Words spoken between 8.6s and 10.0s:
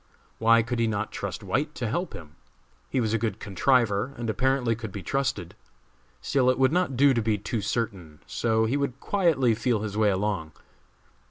he would quietly feel his